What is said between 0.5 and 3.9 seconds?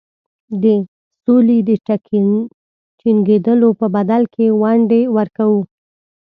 د سولي د ټینګېدلو په